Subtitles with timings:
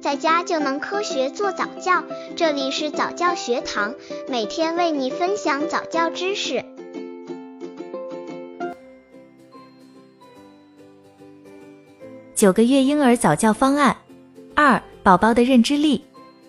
[0.00, 2.02] 在家就能科学做早教。
[2.34, 3.94] 这里是早教学堂，
[4.28, 6.64] 每天为你分享早教知识。
[12.34, 13.94] 九个月婴儿早教方案
[14.54, 16.02] 二：宝宝的认知力。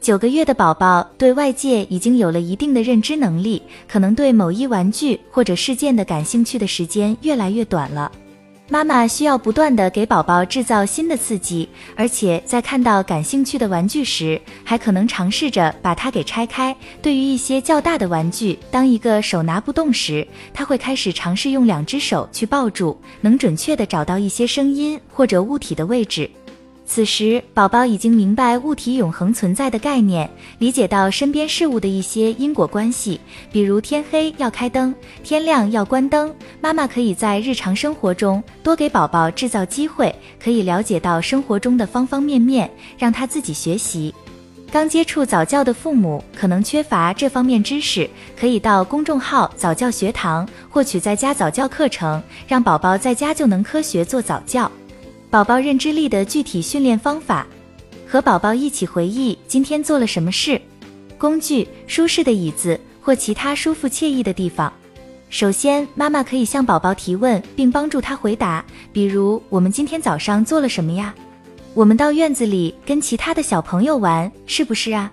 [0.00, 8.10] 九个月的宝宝对外界已经有了一定的认知能力，可能对某一玩具或者事件的感兴趣的时间越来越短了。
[8.70, 16.74] 妈妈需要不断的给宝宝制造新的刺激，而且在看到感兴趣的玩具时，还可能尝试着把它给拆开。
[17.02, 26.30] 对于一些较大的玩具，当一个手拿不动时，他会开始尝试用两只手去抱住，能准确的找到一些声音或者物体的位置。
[26.86, 33.18] 此时，宝宝已经明白物体永恒存在的概念，理解到身边事物的一些因果关系，
[33.50, 36.32] 比如天黑要开灯，天亮要关灯。
[36.60, 44.14] 妈妈可以在日常生活中多给宝宝制造机会，可以了解到生活中的方方面面，让他自己学习。
[44.70, 54.70] 刚接触早教的父母可能缺乏这方面知识，可以到公众号早教学堂获取在家早教课程，让宝宝在家就能科学做早教。
[55.34, 57.44] 宝宝认知力的具体训练方法，
[58.06, 60.62] 和宝宝一起回忆今天做了什么事。
[61.18, 64.72] 工具：舒适的椅子或其他舒服惬意的地方。
[65.30, 71.12] 首先，妈妈可以向宝宝提问，并帮助他回答，比如：“我们今天早上做了什么呀
[71.74, 75.10] ？”“我们到院子里跟其他的小朋友玩，是不是啊？”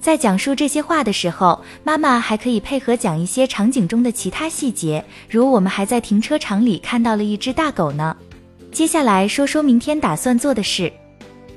[0.00, 8.16] 在讲述这些话的时候，妈妈还可以配合讲一些场景中的其他细节，如我们还在停车场里看到了一只大狗呢。
[8.76, 10.92] 接下来说说明天打算做的事，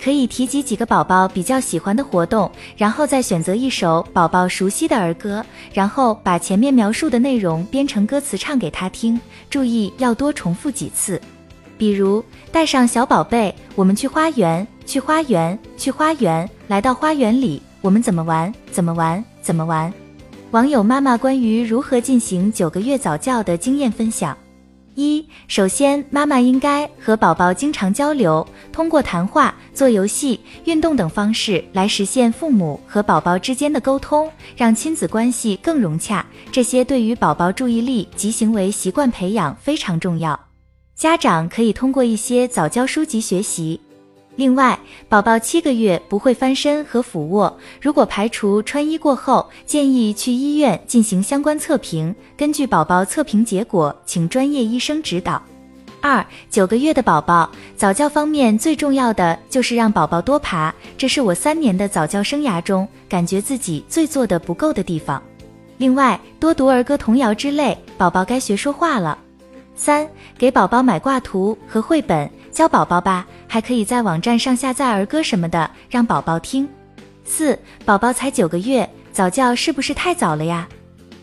[0.01, 9.19] 可以提及几个宝宝比较喜欢的活动，然后再选择一首宝宝熟悉的儿歌，然后把前面描述的内容编成歌词唱给他听。
[9.49, 11.21] 注意要多重复几次，
[11.77, 18.49] 比如带上小宝贝，我们去花园，去花园，去花园，来到花园里，我们怎么玩？
[18.71, 19.21] 怎么玩？
[19.41, 19.93] 怎么玩？
[20.51, 24.37] 网友妈妈关于如何进行九个月早教的经验分享。
[24.99, 36.25] 一，首先，妈妈应该和宝宝经常交流，通过谈话、做游戏、运动等方式来实现父母和宝宝之间的沟通，让亲子关系更融洽。
[36.51, 40.37] 这些对于宝宝注意力及行为习惯培养非常重要。
[40.95, 43.79] 家长可以通过一些早教书籍学习。
[44.39, 44.79] 另外，
[45.09, 52.15] 宝宝七个月不会翻身和俯卧，如果排除穿衣过后，建议去医院进行相关测评。
[52.37, 55.43] 根据宝宝测评结果，请专业医生指导。
[55.99, 65.21] 二九个月的宝宝，早教方面最重要的就是让宝宝多爬，这是我三年的早教生涯中感觉自己最做的不够的地方。
[65.77, 69.17] 另外，多读儿歌、童谣之类，宝宝该学说话了。
[69.75, 70.05] 三
[70.37, 72.29] 给宝宝买挂图和绘本。
[72.59, 76.67] 教宝宝吧，还可以在网站上下载儿歌什么的，让宝宝听。
[77.23, 80.67] 四，宝宝才九个月，早教是不是太早了呀？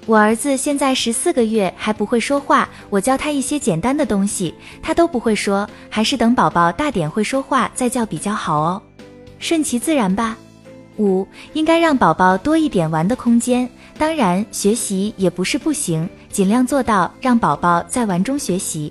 [0.07, 8.81] 我儿子现在十四个月还不会说话，我教他一些简单的东西，他都不会说，还是等宝宝大点会说话再教比较好哦。
[9.39, 10.39] 顺其自然吧。
[10.97, 18.91] 五，应该让宝宝多一点玩的空间，当然学习也不是不行，尽量做到让宝宝在玩中学习。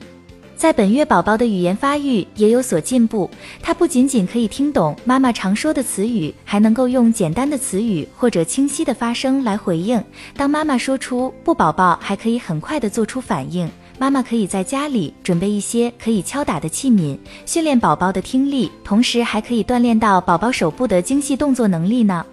[0.65, 3.29] 在本月，宝宝的语言发育也有所进步。
[3.61, 10.03] 他不仅仅可以听懂妈妈常说的词语，还能够用简单的词语或者清晰的发声来回应。
[10.35, 13.69] 当妈妈说出“不”，宝宝还可以很快的做出反应。
[13.99, 17.15] 妈妈可以在家里准备一些可以敲打的器皿，
[17.45, 22.25] 训练宝宝的听力，同时还可以锻炼到宝宝手部的精细动作能力呢。